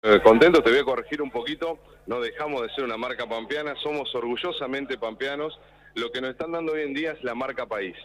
Eh, 0.00 0.20
contento, 0.22 0.62
te 0.62 0.70
voy 0.70 0.78
a 0.78 0.84
corregir 0.84 1.20
un 1.20 1.30
poquito, 1.32 1.76
no 2.06 2.20
dejamos 2.20 2.62
de 2.62 2.72
ser 2.72 2.84
una 2.84 2.96
marca 2.96 3.28
pampeana, 3.28 3.74
somos 3.82 4.14
orgullosamente 4.14 4.96
pampeanos, 4.96 5.58
lo 5.96 6.12
que 6.12 6.20
nos 6.20 6.30
están 6.30 6.52
dando 6.52 6.74
hoy 6.74 6.82
en 6.82 6.94
día 6.94 7.10
es 7.10 7.24
la 7.24 7.34
marca 7.34 7.66
país. 7.66 7.96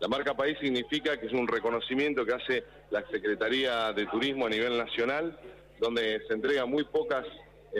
La 0.00 0.08
marca 0.08 0.34
país 0.34 0.58
significa 0.60 1.20
que 1.20 1.26
es 1.26 1.32
un 1.32 1.46
reconocimiento 1.46 2.26
que 2.26 2.32
hace 2.32 2.64
la 2.90 3.06
Secretaría 3.12 3.92
de 3.92 4.06
Turismo 4.06 4.46
a 4.46 4.50
nivel 4.50 4.76
nacional, 4.76 5.38
donde 5.78 6.20
se 6.26 6.34
entrega 6.34 6.66
muy 6.66 6.82
pocas, 6.82 7.24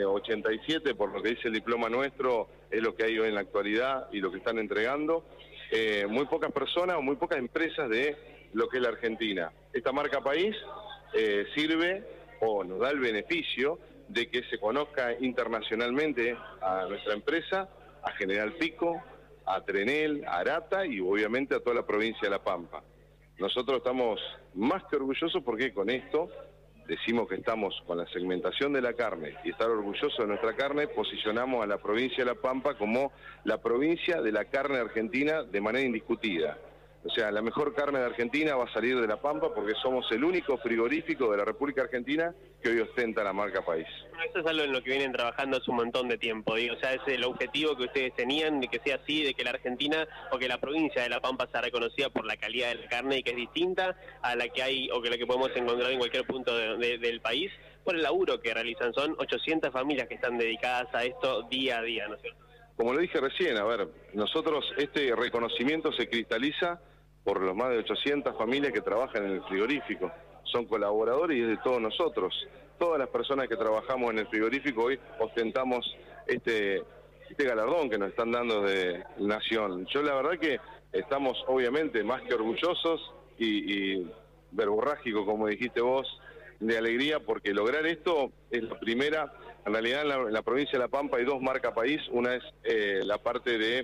87 0.01 0.89
eh, 0.89 0.95
por 0.95 1.11
lo 1.11 1.21
que 1.21 1.31
dice 1.31 1.49
el 1.49 1.53
diploma 1.55 1.89
nuestro, 1.89 2.47
es 2.71 2.81
lo 2.81 2.95
que 2.95 3.03
hay 3.03 3.19
hoy 3.19 3.27
en 3.27 3.35
la 3.35 3.41
actualidad 3.41 4.07
y 4.13 4.21
lo 4.21 4.31
que 4.31 4.37
están 4.37 4.59
entregando, 4.59 5.25
eh, 5.71 6.05
muy 6.07 6.25
pocas 6.27 6.53
personas 6.53 6.95
o 6.95 7.01
muy 7.01 7.17
pocas 7.17 7.37
empresas 7.37 7.89
de 7.89 8.15
lo 8.53 8.69
que 8.69 8.77
es 8.77 8.83
la 8.83 8.89
Argentina. 8.89 9.51
Esta 9.73 9.91
marca 9.91 10.21
país 10.21 10.55
sirve 11.55 12.16
o 12.39 12.63
nos 12.63 12.79
da 12.79 12.91
el 12.91 12.99
beneficio 12.99 13.79
de 14.07 14.29
que 14.29 14.43
se 14.43 14.57
conozca 14.59 15.13
internacionalmente 15.19 16.35
a 16.61 16.85
nuestra 16.87 17.13
empresa, 17.13 17.69
a 18.03 18.11
General 18.11 18.53
Pico, 18.53 19.01
a 19.45 19.61
Trenel, 19.61 20.23
a 20.25 20.39
Arata 20.39 20.85
y 20.85 20.99
obviamente 20.99 21.55
a 21.55 21.59
toda 21.59 21.75
la 21.75 21.85
provincia 21.85 22.21
de 22.23 22.29
La 22.29 22.43
Pampa. 22.43 22.83
Nosotros 23.37 23.77
estamos 23.77 24.19
más 24.55 24.83
que 24.85 24.95
orgullosos 24.95 25.43
porque 25.43 25.73
con 25.73 25.89
esto 25.89 26.29
decimos 26.87 27.27
que 27.27 27.35
estamos 27.35 27.75
con 27.85 27.97
la 27.97 28.07
segmentación 28.07 28.73
de 28.73 28.81
la 28.81 28.93
carne 28.93 29.35
y 29.43 29.51
estar 29.51 29.69
orgullosos 29.69 30.17
de 30.17 30.27
nuestra 30.27 30.55
carne, 30.55 30.87
posicionamos 30.87 31.63
a 31.63 31.67
la 31.67 31.77
provincia 31.77 32.23
de 32.23 32.33
La 32.33 32.39
Pampa 32.39 32.77
como 32.77 33.11
la 33.43 33.57
provincia 33.61 34.21
de 34.21 34.31
la 34.31 34.45
carne 34.45 34.77
argentina 34.77 35.43
de 35.43 35.61
manera 35.61 35.85
indiscutida. 35.85 36.57
O 37.03 37.09
sea, 37.09 37.31
la 37.31 37.41
mejor 37.41 37.73
carne 37.73 37.99
de 37.99 38.05
Argentina 38.05 38.55
va 38.55 38.65
a 38.65 38.73
salir 38.73 38.99
de 38.99 39.07
La 39.07 39.21
Pampa 39.21 39.53
porque 39.53 39.73
somos 39.81 40.05
el 40.11 40.23
único 40.23 40.57
frigorífico 40.57 41.31
de 41.31 41.37
la 41.37 41.45
República 41.45 41.83
Argentina 41.83 42.33
que 42.61 42.69
hoy 42.69 42.79
ostenta 42.79 43.23
la 43.23 43.33
marca 43.33 43.63
país. 43.63 43.87
Eso 44.27 44.39
es 44.39 44.45
algo 44.45 44.63
en 44.63 44.73
lo 44.73 44.83
que 44.83 44.89
vienen 44.89 45.11
trabajando 45.11 45.57
hace 45.57 45.69
un 45.71 45.77
montón 45.77 46.07
de 46.09 46.17
tiempo. 46.17 46.55
Digo. 46.55 46.75
O 46.75 46.79
sea, 46.79 46.93
es 46.93 47.01
el 47.07 47.23
objetivo 47.23 47.77
que 47.77 47.83
ustedes 47.83 48.13
tenían 48.15 48.59
de 48.59 48.67
que 48.67 48.79
sea 48.79 48.95
así, 48.95 49.23
de 49.23 49.33
que 49.33 49.43
la 49.43 49.51
Argentina 49.51 50.07
o 50.31 50.37
que 50.37 50.47
la 50.47 50.57
provincia 50.57 51.01
de 51.01 51.09
La 51.09 51.21
Pampa 51.21 51.47
sea 51.51 51.61
reconocida 51.61 52.09
por 52.09 52.25
la 52.25 52.35
calidad 52.35 52.69
de 52.69 52.75
la 52.75 52.87
carne 52.87 53.19
y 53.19 53.23
que 53.23 53.31
es 53.31 53.37
distinta 53.37 53.95
a 54.21 54.35
la 54.35 54.49
que 54.49 54.63
hay 54.63 54.89
o 54.91 55.01
que 55.01 55.09
la 55.09 55.17
que 55.17 55.25
podemos 55.25 55.51
encontrar 55.55 55.91
en 55.91 55.99
cualquier 55.99 56.25
punto 56.25 56.57
del 56.57 57.21
país 57.21 57.51
por 57.83 57.95
el 57.95 58.03
laburo 58.03 58.41
que 58.41 58.53
realizan. 58.53 58.93
Son 58.93 59.15
800 59.17 59.71
familias 59.71 60.07
que 60.07 60.15
están 60.15 60.37
dedicadas 60.37 60.93
a 60.93 61.05
esto 61.05 61.43
día 61.43 61.79
a 61.79 61.81
día, 61.83 62.07
¿no 62.07 62.15
es 62.15 62.21
cierto? 62.21 62.46
Como 62.77 62.93
lo 62.93 62.99
dije 62.99 63.19
recién, 63.19 63.57
a 63.57 63.63
ver, 63.63 63.87
nosotros 64.13 64.63
este 64.77 65.15
reconocimiento 65.15 65.91
se 65.91 66.07
cristaliza 66.07 66.79
por 67.23 67.41
los 67.41 67.55
más 67.55 67.71
de 67.71 67.79
800 67.79 68.37
familias 68.37 68.71
que 68.71 68.81
trabajan 68.81 69.25
en 69.25 69.31
el 69.31 69.43
frigorífico. 69.45 70.11
Son 70.43 70.65
colaboradores 70.65 71.37
y 71.37 71.41
es 71.41 71.47
de 71.47 71.57
todos 71.57 71.81
nosotros. 71.81 72.33
Todas 72.77 72.99
las 72.99 73.09
personas 73.09 73.47
que 73.47 73.57
trabajamos 73.57 74.11
en 74.11 74.19
el 74.19 74.27
frigorífico 74.27 74.83
hoy 74.83 74.99
ostentamos 75.19 75.91
este, 76.27 76.83
este 77.27 77.43
galardón 77.45 77.89
que 77.89 77.97
nos 77.97 78.09
están 78.09 78.31
dando 78.31 78.61
de 78.61 79.03
Nación. 79.17 79.87
Yo 79.87 80.03
la 80.03 80.13
verdad 80.13 80.39
que 80.39 80.59
estamos 80.93 81.43
obviamente 81.47 82.03
más 82.03 82.21
que 82.21 82.35
orgullosos 82.35 83.11
y, 83.39 83.97
y 83.97 84.11
como 85.25 85.47
dijiste 85.47 85.81
vos, 85.81 86.07
de 86.59 86.77
alegría 86.77 87.19
porque 87.19 87.53
lograr 87.53 87.85
esto 87.85 88.31
es 88.49 88.63
la 88.63 88.79
primera, 88.79 89.33
en 89.65 89.73
realidad 89.73 90.01
en 90.01 90.33
la, 90.33 90.41
provincia 90.41 90.73
de 90.73 90.85
La 90.85 90.87
Pampa 90.87 91.17
hay 91.17 91.25
dos 91.25 91.41
marcas 91.41 91.73
país, 91.73 92.01
una 92.11 92.35
es 92.35 92.43
eh, 92.63 93.01
la 93.03 93.17
parte 93.17 93.57
de 93.57 93.79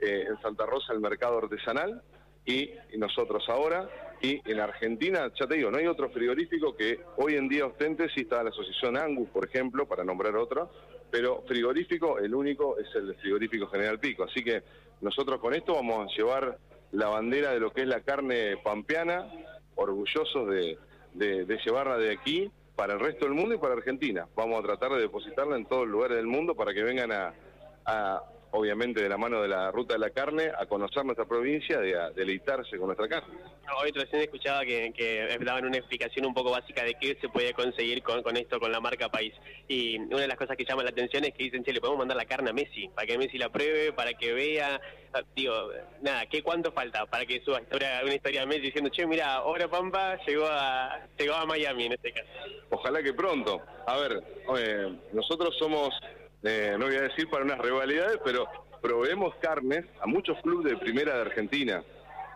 eh, 0.00 0.26
en 0.28 0.40
Santa 0.40 0.66
Rosa 0.66 0.92
el 0.92 1.00
mercado 1.00 1.38
artesanal 1.38 2.02
y, 2.44 2.70
nosotros 2.98 3.44
ahora. 3.48 3.88
Y 4.20 4.40
en 4.48 4.60
Argentina, 4.60 5.32
ya 5.38 5.46
te 5.46 5.56
digo, 5.56 5.70
no 5.70 5.78
hay 5.78 5.86
otro 5.86 6.08
frigorífico 6.10 6.76
que 6.76 7.00
hoy 7.16 7.34
en 7.34 7.48
día 7.48 7.66
ostente, 7.66 8.06
está 8.14 8.42
la 8.42 8.50
asociación 8.50 8.96
Angus, 8.96 9.28
por 9.30 9.44
ejemplo, 9.44 9.86
para 9.86 10.04
nombrar 10.04 10.36
otro, 10.36 10.70
pero 11.10 11.42
frigorífico, 11.48 12.18
el 12.18 12.34
único 12.34 12.78
es 12.78 12.86
el 12.94 13.14
frigorífico 13.16 13.66
General 13.66 13.98
Pico. 13.98 14.24
Así 14.24 14.44
que 14.44 14.62
nosotros 15.00 15.40
con 15.40 15.54
esto 15.54 15.74
vamos 15.74 16.08
a 16.08 16.16
llevar 16.16 16.58
la 16.92 17.08
bandera 17.08 17.52
de 17.52 17.60
lo 17.60 17.72
que 17.72 17.82
es 17.82 17.88
la 17.88 18.02
carne 18.02 18.56
pampeana, 18.62 19.28
orgullosos 19.74 20.48
de, 20.50 20.78
de, 21.14 21.58
llevarla 21.64 21.96
de 21.96 22.12
aquí 22.12 22.50
para 22.76 22.94
el 22.94 23.00
resto 23.00 23.26
del 23.26 23.34
mundo 23.34 23.54
y 23.54 23.58
para 23.58 23.74
Argentina. 23.74 24.26
Vamos 24.34 24.60
a 24.60 24.66
tratar 24.66 24.92
de 24.92 25.00
depositarla 25.00 25.56
en 25.56 25.66
todos 25.66 25.82
los 25.82 25.92
lugares 25.92 26.16
del 26.16 26.26
mundo 26.26 26.54
para 26.54 26.72
que 26.72 26.82
vengan 26.82 27.12
a, 27.12 28.22
obviamente 28.52 29.02
de 29.02 29.08
la 29.08 29.16
mano 29.16 29.42
de 29.42 29.48
la 29.48 29.70
ruta 29.70 29.94
de 29.94 29.98
la 29.98 30.10
carne, 30.10 30.50
a 30.56 30.66
conocer 30.66 31.04
nuestra 31.04 31.24
provincia, 31.24 31.80
de 31.80 31.98
a 31.98 32.10
deleitarse 32.10 32.76
con 32.76 32.86
nuestra 32.86 33.08
carne. 33.08 33.34
Hoy 33.80 33.90
recién 33.90 34.22
escuchaba 34.22 34.64
que, 34.64 34.92
que, 34.94 35.38
daban 35.40 35.64
una 35.64 35.78
explicación 35.78 36.26
un 36.26 36.34
poco 36.34 36.50
básica 36.50 36.84
de 36.84 36.94
qué 36.94 37.16
se 37.20 37.28
puede 37.28 37.54
conseguir 37.54 38.02
con, 38.02 38.22
con, 38.22 38.36
esto, 38.36 38.60
con 38.60 38.70
la 38.70 38.80
marca 38.80 39.08
país. 39.08 39.32
Y 39.68 39.98
una 39.98 40.20
de 40.20 40.28
las 40.28 40.36
cosas 40.36 40.56
que 40.56 40.64
llama 40.64 40.82
la 40.82 40.90
atención 40.90 41.24
es 41.24 41.32
que 41.34 41.44
dicen, 41.44 41.64
che, 41.64 41.72
le 41.72 41.80
podemos 41.80 41.98
mandar 41.98 42.16
la 42.16 42.26
carne 42.26 42.50
a 42.50 42.52
Messi, 42.52 42.88
para 42.88 43.06
que 43.06 43.18
Messi 43.18 43.38
la 43.38 43.48
pruebe, 43.48 43.92
para 43.92 44.12
que 44.12 44.32
vea. 44.32 44.80
Ah, 45.14 45.22
digo, 45.34 45.54
nada, 46.00 46.26
¿qué 46.26 46.42
cuánto 46.42 46.72
falta 46.72 47.04
para 47.06 47.26
que 47.26 47.42
suba 47.42 47.60
historia, 47.60 48.00
una 48.02 48.14
historia 48.14 48.40
de 48.40 48.46
Messi 48.46 48.62
diciendo, 48.62 48.90
che, 48.90 49.06
mira, 49.06 49.34
ahora 49.34 49.68
Pampa 49.68 50.18
llegó 50.26 50.46
a, 50.46 51.06
llegó 51.18 51.34
a 51.34 51.46
Miami 51.46 51.86
en 51.86 51.92
este 51.92 52.12
caso? 52.12 52.28
Ojalá 52.70 53.02
que 53.02 53.14
pronto. 53.14 53.62
A 53.86 53.96
ver, 53.96 54.22
eh, 54.58 54.94
nosotros 55.12 55.56
somos 55.58 55.94
eh, 56.42 56.76
no 56.78 56.86
voy 56.86 56.96
a 56.96 57.02
decir 57.02 57.28
para 57.28 57.44
unas 57.44 57.58
rivalidades, 57.58 58.18
pero 58.24 58.46
proveemos 58.80 59.34
carnes 59.36 59.84
a 60.00 60.06
muchos 60.06 60.40
clubes 60.42 60.72
de 60.72 60.78
primera 60.78 61.14
de 61.14 61.20
Argentina. 61.22 61.82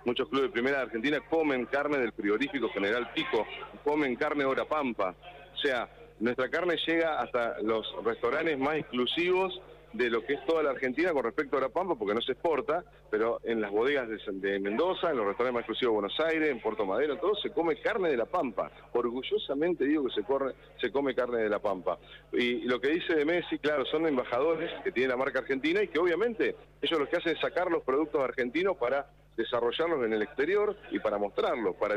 Muchos 0.05 0.29
clubes 0.29 0.49
de 0.49 0.53
primera 0.53 0.79
de 0.79 0.83
Argentina 0.85 1.21
comen 1.29 1.67
carne 1.67 1.99
del 1.99 2.13
frigorífico 2.13 2.69
General 2.69 3.11
Pico, 3.13 3.45
comen 3.83 4.15
carne 4.15 4.45
Hora 4.45 4.65
Pampa. 4.65 5.15
O 5.53 5.59
sea, 5.59 5.89
nuestra 6.21 6.49
carne 6.49 6.77
llega 6.87 7.21
hasta 7.21 7.61
los 7.63 7.85
restaurantes 8.05 8.57
más 8.59 8.77
exclusivos 8.77 9.61
de 9.93 10.11
lo 10.11 10.25
que 10.25 10.35
es 10.35 10.45
toda 10.47 10.63
la 10.63 10.71
Argentina 10.71 11.13
con 11.13 11.25
respecto 11.25 11.57
a 11.57 11.61
la 11.61 11.69
Pampa, 11.69 11.95
porque 11.95 12.15
no 12.15 12.21
se 12.21 12.33
exporta, 12.33 12.85
pero 13.11 13.41
en 13.45 13.61
las 13.61 13.71
bodegas 13.71 14.09
de, 14.09 14.59
Mendoza, 14.59 15.11
en 15.11 15.17
los 15.17 15.27
restaurantes 15.27 15.55
más 15.55 15.61
exclusivos 15.63 15.93
de 15.93 16.01
Buenos 16.01 16.21
Aires, 16.21 16.51
en 16.51 16.61
Puerto 16.61 16.85
Madero, 16.85 17.17
todo 17.19 17.35
se 17.37 17.51
come 17.51 17.81
carne 17.81 18.11
de 18.11 18.17
la 18.17 18.27
Pampa. 18.27 18.71
Orgullosamente 18.93 19.85
digo 19.85 20.05
que 20.05 20.15
se, 20.15 20.23
corre, 20.23 20.55
se 20.81 20.91
come 20.91 21.15
carne 21.15 21.39
de 21.39 21.49
la 21.49 21.59
Pampa. 21.59 21.99
Y, 22.33 22.63
lo 22.63 22.81
que 22.81 22.89
dice 22.89 23.15
de 23.15 23.25
Messi, 23.25 23.59
claro, 23.59 23.85
son 23.87 24.07
embajadores 24.07 24.71
que 24.83 24.93
tiene 24.93 25.11
la 25.11 25.17
marca 25.17 25.41
argentina 25.41 25.83
y 25.83 25.89
que 25.89 25.99
obviamente 25.99 26.57
ellos 26.83 26.99
lo 26.99 27.09
que 27.09 27.17
hacen 27.17 27.35
es 27.35 27.41
sacar 27.41 27.71
los 27.71 27.83
productos 27.83 28.23
argentinos 28.23 28.77
para 28.77 29.07
desarrollarlos 29.37 30.05
en 30.05 30.13
el 30.13 30.23
exterior 30.23 30.77
y 30.91 30.99
para 30.99 31.19
mostrarlos, 31.19 31.77
para 31.77 31.97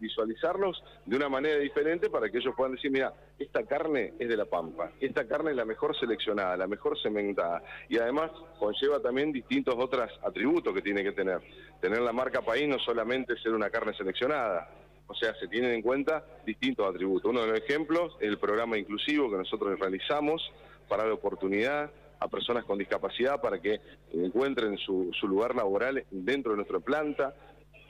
visualizarlos 0.00 0.82
de 1.06 1.16
una 1.16 1.28
manera 1.28 1.58
diferente 1.58 2.10
para 2.10 2.28
que 2.30 2.38
ellos 2.38 2.54
puedan 2.56 2.74
decir, 2.74 2.90
mira, 2.90 3.12
esta 3.38 3.64
carne 3.64 4.14
es 4.18 4.28
de 4.28 4.36
la 4.36 4.44
pampa, 4.44 4.90
esta 5.00 5.26
carne 5.26 5.50
es 5.50 5.56
la 5.56 5.64
mejor 5.64 5.98
seleccionada, 5.98 6.56
la 6.56 6.66
mejor 6.66 7.00
cementada 7.00 7.62
y 7.88 7.98
además 7.98 8.30
conlleva 8.58 9.00
también 9.00 9.32
distintos 9.32 9.74
otros 9.78 10.10
atributos 10.22 10.74
que 10.74 10.82
tiene 10.82 11.02
que 11.02 11.12
tener. 11.12 11.40
Tener 11.80 12.00
la 12.00 12.12
marca 12.12 12.42
país 12.42 12.68
no 12.68 12.78
solamente 12.78 13.36
ser 13.38 13.52
una 13.52 13.70
carne 13.70 13.94
seleccionada, 13.94 14.68
o 15.06 15.14
sea, 15.14 15.34
se 15.34 15.48
tienen 15.48 15.72
en 15.72 15.82
cuenta 15.82 16.24
distintos 16.46 16.88
atributos. 16.88 17.30
Uno 17.30 17.42
de 17.42 17.48
los 17.48 17.58
ejemplos 17.58 18.16
es 18.20 18.28
el 18.28 18.38
programa 18.38 18.78
inclusivo 18.78 19.30
que 19.30 19.36
nosotros 19.36 19.78
realizamos 19.78 20.42
para 20.88 21.06
la 21.06 21.14
oportunidad 21.14 21.90
a 22.22 22.28
personas 22.28 22.64
con 22.64 22.78
discapacidad 22.78 23.40
para 23.40 23.60
que 23.60 23.80
encuentren 24.12 24.78
su, 24.78 25.12
lugar 25.22 25.54
laboral 25.54 26.04
dentro 26.10 26.52
de 26.52 26.56
nuestra 26.56 26.80
planta, 26.80 27.34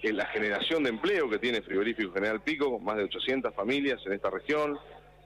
en 0.02 0.16
la 0.16 0.26
generación 0.26 0.82
de 0.82 0.90
empleo 0.90 1.30
que 1.30 1.38
tiene 1.38 1.62
Frigorífico 1.62 2.12
General 2.12 2.40
Pico, 2.40 2.78
más 2.80 2.96
de 2.96 3.04
800 3.04 3.54
familias 3.54 4.00
en 4.04 4.14
esta 4.14 4.30
región, 4.30 4.78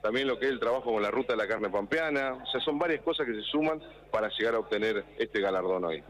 también 0.03 0.27
lo 0.27 0.37
que 0.37 0.45
es 0.45 0.51
el 0.51 0.59
trabajo 0.59 0.93
con 0.93 1.01
la 1.01 1.09
ruta 1.09 1.33
de 1.33 1.37
la 1.37 1.47
carne 1.47 1.69
pampeana, 1.69 2.33
o 2.35 2.45
sea, 2.51 2.61
son 2.61 2.77
varias 2.77 3.01
cosas 3.01 3.25
que 3.25 3.33
se 3.33 3.41
suman 3.41 3.81
para 4.11 4.29
llegar 4.29 4.53
a 4.53 4.59
obtener 4.59 5.03
este 5.17 5.41
galardón 5.41 5.85
hoy 5.85 6.03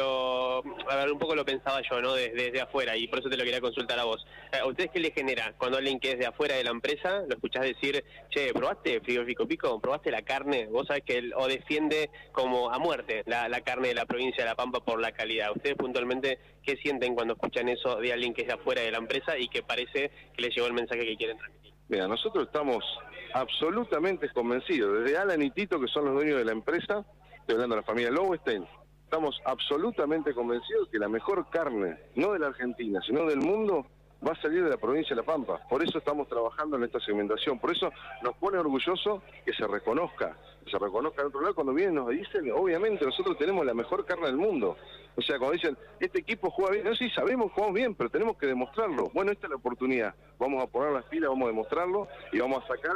a 0.00 0.96
ver, 0.96 1.12
un 1.12 1.18
poco 1.18 1.34
lo 1.34 1.44
pensaba 1.44 1.80
yo, 1.88 2.00
¿no? 2.00 2.14
Desde, 2.14 2.60
afuera, 2.60 2.96
y 2.96 3.08
por 3.08 3.20
eso 3.20 3.28
te 3.28 3.36
lo 3.36 3.44
quería 3.44 3.60
consultar 3.60 3.98
a 3.98 4.04
vos. 4.04 4.26
Eh, 4.52 4.58
¿A 4.58 4.66
ustedes 4.66 4.90
qué 4.90 5.00
les 5.00 5.14
genera 5.14 5.54
cuando 5.58 5.78
alguien 5.78 6.00
que 6.00 6.12
es 6.12 6.18
de 6.18 6.26
afuera 6.26 6.56
de 6.56 6.64
la 6.64 6.70
empresa, 6.70 7.22
lo 7.28 7.34
escuchás 7.34 7.62
decir, 7.62 8.04
che, 8.30 8.52
¿probaste 8.52 9.00
frigorífico 9.00 9.46
pico? 9.46 9.80
¿Probaste 9.80 10.10
la 10.10 10.22
carne? 10.22 10.66
Vos 10.66 10.86
sabés 10.86 11.04
que 11.04 11.18
él, 11.18 11.32
o 11.36 11.46
defiende 11.46 12.10
como 12.32 12.70
a 12.70 12.78
muerte 12.78 13.22
la, 13.26 13.48
carne 13.62 13.88
de 13.88 13.94
la 13.94 14.06
provincia 14.06 14.44
de 14.44 14.50
La 14.50 14.56
Pampa 14.56 14.80
por 14.80 15.00
la 15.00 15.12
calidad. 15.12 15.50
¿Ustedes 15.54 15.76
puntualmente 15.76 16.38
qué 16.62 16.76
sienten 16.76 17.14
cuando 17.14 17.34
escuchan 17.34 17.68
eso 17.68 17.96
de 17.96 18.12
alguien 18.12 18.34
que 18.34 18.42
es 18.42 18.48
de 18.48 18.54
afuera 18.54 18.82
de 18.82 18.90
la 18.90 18.98
empresa 18.98 19.38
y 19.38 19.48
que 19.48 19.62
parece 19.62 20.10
que 20.34 20.42
les 20.42 20.54
llegó 20.54 20.66
el 20.66 20.74
mensaje 20.74 21.04
que 21.04 21.16
quieren 21.16 21.38
transmitir? 21.38 21.74
Mira, 21.88 22.06
nosotros 22.06 22.46
estamos 22.46 22.84
absolutamente 23.32 24.28
convencidos, 24.30 25.04
desde 25.04 25.16
Alan 25.16 25.42
y 25.42 25.50
Tito, 25.50 25.80
que 25.80 25.88
son 25.88 26.06
los 26.06 26.14
dueños 26.14 26.38
de 26.38 26.44
la 26.44 26.52
empresa, 26.52 27.04
estoy 27.40 27.54
hablando 27.54 27.76
de 27.76 27.80
la 27.80 27.86
familia 27.86 28.10
Lowenstein, 28.10 28.66
estamos 29.08 29.40
absolutamente 29.46 30.34
convencidos 30.34 30.90
que 30.90 30.98
la 30.98 31.08
mejor 31.08 31.48
carne, 31.48 31.96
no 32.14 32.34
de 32.34 32.40
la 32.40 32.48
Argentina, 32.48 33.00
sino 33.06 33.24
del 33.24 33.38
mundo, 33.38 33.86
va 34.26 34.32
a 34.32 34.42
salir 34.42 34.62
de 34.62 34.68
la 34.68 34.76
provincia 34.76 35.16
de 35.16 35.22
La 35.22 35.26
Pampa. 35.26 35.66
Por 35.66 35.82
eso 35.82 35.96
estamos 35.96 36.28
trabajando 36.28 36.76
en 36.76 36.84
esta 36.84 37.00
segmentación. 37.00 37.58
Por 37.58 37.70
eso 37.70 37.90
nos 38.22 38.36
pone 38.36 38.58
orgulloso 38.58 39.22
que 39.46 39.54
se 39.54 39.66
reconozca, 39.66 40.36
que 40.62 40.70
se 40.70 40.78
reconozca 40.78 41.22
en 41.22 41.28
otro 41.28 41.40
lado. 41.40 41.54
Cuando 41.54 41.72
vienen 41.72 41.94
nos 41.94 42.10
dicen, 42.10 42.52
obviamente 42.52 43.06
nosotros 43.06 43.38
tenemos 43.38 43.64
la 43.64 43.72
mejor 43.72 44.04
carne 44.04 44.26
del 44.26 44.36
mundo. 44.36 44.76
O 45.16 45.22
sea, 45.22 45.38
cuando 45.38 45.54
dicen, 45.54 45.78
este 46.00 46.20
equipo 46.20 46.50
juega 46.50 46.72
bien, 46.72 46.84
no, 46.84 46.94
sí, 46.94 47.08
sabemos, 47.08 47.50
jugamos 47.52 47.76
bien, 47.76 47.94
pero 47.94 48.10
tenemos 48.10 48.36
que 48.36 48.46
demostrarlo. 48.46 49.10
Bueno, 49.14 49.32
esta 49.32 49.46
es 49.46 49.50
la 49.50 49.56
oportunidad. 49.56 50.14
Vamos 50.38 50.62
a 50.62 50.66
poner 50.66 50.92
las 50.92 51.04
pilas, 51.04 51.30
vamos 51.30 51.46
a 51.46 51.48
demostrarlo 51.48 52.08
y 52.30 52.40
vamos 52.40 52.62
a 52.62 52.66
sacar 52.68 52.92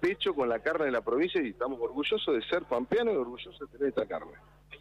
pecho 0.00 0.34
con 0.34 0.48
la 0.48 0.58
carne 0.58 0.86
de 0.86 0.90
la 0.90 1.02
provincia 1.02 1.40
y 1.40 1.50
estamos 1.50 1.78
orgullosos 1.80 2.34
de 2.34 2.42
ser 2.48 2.64
pampeanos 2.64 3.14
y 3.14 3.16
orgullosos 3.18 3.60
de 3.60 3.66
tener 3.78 3.90
esta 3.90 4.06
carne. 4.06 4.32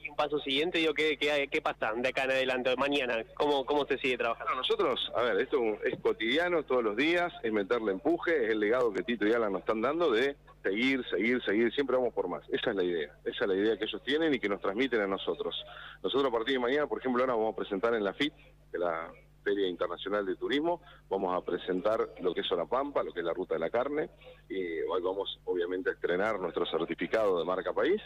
Y 0.03 0.09
un 0.09 0.15
paso 0.15 0.39
siguiente, 0.39 0.79
digo, 0.79 0.93
¿qué, 0.93 1.17
qué, 1.17 1.47
qué 1.49 1.61
pasa 1.61 1.93
de 1.95 2.09
acá 2.09 2.23
en 2.23 2.31
adelante, 2.31 2.75
mañana? 2.77 3.23
¿Cómo, 3.35 3.65
cómo 3.65 3.85
se 3.85 3.97
sigue 3.97 4.17
trabajando? 4.17 4.55
nosotros, 4.55 5.11
a 5.15 5.21
ver, 5.23 5.39
esto 5.41 5.57
es 5.83 5.99
cotidiano, 5.99 6.63
todos 6.63 6.83
los 6.83 6.95
días, 6.95 7.31
es 7.43 7.51
meterle 7.51 7.91
empuje, 7.91 8.45
es 8.45 8.51
el 8.51 8.59
legado 8.59 8.93
que 8.93 9.03
Tito 9.03 9.27
y 9.27 9.33
Alan 9.33 9.53
nos 9.53 9.61
están 9.61 9.81
dando 9.81 10.11
de 10.11 10.35
seguir, 10.63 11.03
seguir, 11.09 11.43
seguir, 11.43 11.73
siempre 11.73 11.97
vamos 11.97 12.13
por 12.13 12.27
más. 12.27 12.43
Esa 12.49 12.71
es 12.71 12.75
la 12.75 12.83
idea, 12.83 13.11
esa 13.25 13.45
es 13.45 13.47
la 13.47 13.55
idea 13.55 13.77
que 13.77 13.85
ellos 13.85 14.01
tienen 14.03 14.33
y 14.33 14.39
que 14.39 14.49
nos 14.49 14.61
transmiten 14.61 15.01
a 15.01 15.07
nosotros. 15.07 15.55
Nosotros 16.03 16.29
a 16.29 16.31
partir 16.31 16.53
de 16.53 16.59
mañana, 16.59 16.87
por 16.87 16.99
ejemplo, 16.99 17.23
ahora 17.23 17.35
vamos 17.35 17.53
a 17.53 17.57
presentar 17.57 17.93
en 17.95 18.03
la 18.03 18.13
FIT, 18.13 18.33
de 18.71 18.79
la 18.79 19.11
Feria 19.43 19.67
Internacional 19.67 20.25
de 20.25 20.35
Turismo, 20.35 20.81
vamos 21.09 21.35
a 21.35 21.43
presentar 21.43 22.09
lo 22.21 22.33
que 22.33 22.41
es 22.41 22.47
Pampa, 22.69 23.03
lo 23.03 23.11
que 23.11 23.19
es 23.19 23.25
la 23.25 23.33
Ruta 23.33 23.55
de 23.55 23.59
la 23.59 23.69
Carne, 23.69 24.09
y 24.49 24.81
hoy 24.81 25.01
vamos 25.01 25.39
obviamente 25.45 25.89
a 25.89 25.93
estrenar 25.93 26.39
nuestro 26.39 26.65
certificado 26.65 27.39
de 27.39 27.45
marca 27.45 27.73
país, 27.73 28.01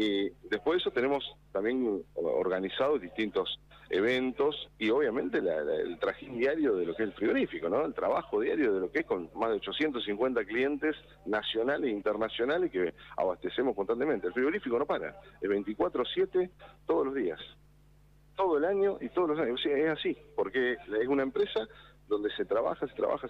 y 0.00 0.30
después 0.48 0.76
de 0.76 0.78
eso 0.78 0.90
tenemos 0.92 1.24
también 1.50 2.04
organizados 2.14 3.00
distintos 3.00 3.58
eventos 3.90 4.70
y 4.78 4.90
obviamente 4.90 5.38
el 5.38 5.98
trajín 5.98 6.38
diario 6.38 6.76
de 6.76 6.86
lo 6.86 6.94
que 6.94 7.02
es 7.02 7.08
el 7.08 7.14
frigorífico, 7.14 7.68
¿no? 7.68 7.84
El 7.84 7.94
trabajo 7.94 8.38
diario 8.38 8.72
de 8.74 8.80
lo 8.80 8.92
que 8.92 9.00
es 9.00 9.06
con 9.06 9.28
más 9.34 9.50
de 9.50 9.56
850 9.56 10.44
clientes 10.44 10.94
nacionales 11.26 11.90
e 11.90 11.92
internacionales 11.92 12.70
que 12.70 12.94
abastecemos 13.16 13.74
constantemente. 13.74 14.28
El 14.28 14.34
frigorífico 14.34 14.78
no 14.78 14.86
para, 14.86 15.20
es 15.40 15.50
24/7 15.50 16.48
todos 16.86 17.06
los 17.06 17.14
días, 17.16 17.40
todo 18.36 18.56
el 18.56 18.66
año 18.66 18.98
y 19.00 19.08
todos 19.08 19.30
los 19.30 19.40
años. 19.40 19.58
O 19.58 19.62
sea, 19.64 19.76
es 19.76 19.98
así, 19.98 20.16
porque 20.36 20.74
es 20.74 21.08
una 21.08 21.24
empresa 21.24 21.66
donde 22.06 22.30
se 22.36 22.44
trabaja, 22.44 22.86
se 22.86 22.94
trabaja, 22.94 23.26